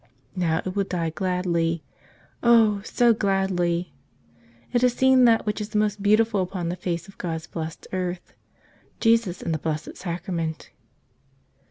Now 0.35 0.63
it 0.65 0.75
will 0.75 0.83
die 0.85 1.11
gladly— 1.11 1.83
oh, 2.41 2.81
so 2.83 3.13
gladly! 3.13 3.93
It 4.73 4.81
has 4.81 4.93
seen 4.93 5.25
that 5.25 5.45
which 5.45 5.61
is 5.61 5.69
the 5.69 5.77
most 5.77 6.01
beautiful 6.01 6.41
upon 6.41 6.69
the 6.69 6.75
face 6.75 7.07
of 7.07 7.19
God's 7.19 7.45
blessed 7.45 7.85
earth— 7.93 8.33
Jesus 8.99 9.43
in 9.43 9.51
the 9.51 9.59
Blessed 9.59 9.89
Sacra¬ 9.93 10.33
ment. 10.33 10.71